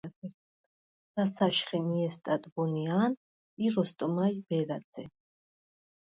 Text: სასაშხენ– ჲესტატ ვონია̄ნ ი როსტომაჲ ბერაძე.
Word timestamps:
სასაშხენ– 1.15 1.85
ჲესტატ 1.97 2.43
ვონია̄ნ 2.53 3.11
ი 3.63 3.65
როსტომაჲ 3.75 4.35
ბერაძე. 4.47 5.03